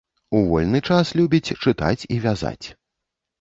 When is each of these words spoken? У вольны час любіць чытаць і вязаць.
У 0.37 0.39
вольны 0.51 0.79
час 0.95 1.11
любіць 1.19 1.53
чытаць 1.67 2.07
і 2.17 2.19
вязаць. 2.25 2.67